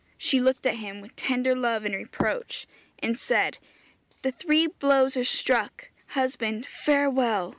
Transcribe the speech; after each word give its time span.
She 0.17 0.41
looked 0.41 0.65
at 0.65 0.77
him 0.77 0.99
with 0.99 1.15
tender 1.15 1.55
love 1.55 1.85
and 1.85 1.93
reproach, 1.93 2.65
and 2.97 3.19
said, 3.19 3.59
'The 4.23 4.31
three 4.31 4.65
blows 4.65 5.15
are 5.15 5.23
struck 5.23 5.91
husband, 6.07 6.65
farewell!' 6.65 7.49